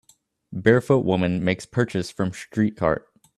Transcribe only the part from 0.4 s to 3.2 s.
Barefoot woman makes purchase from street cart